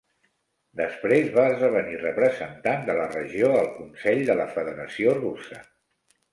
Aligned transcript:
Després, 0.79 1.29
va 1.35 1.43
esdevenir 1.49 1.99
representant 1.99 2.83
de 2.89 2.97
la 3.01 3.07
regió 3.13 3.53
al 3.61 3.71
Consell 3.77 4.25
de 4.33 4.41
la 4.43 4.51
Federació 4.59 5.17
Russa. 5.23 5.65